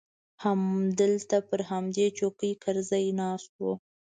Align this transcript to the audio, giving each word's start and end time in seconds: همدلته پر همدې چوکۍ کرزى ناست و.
همدلته 0.43 1.37
پر 1.47 1.59
همدې 1.71 2.05
چوکۍ 2.17 2.51
کرزى 2.63 3.05
ناست 3.19 3.51
و. 3.61 3.63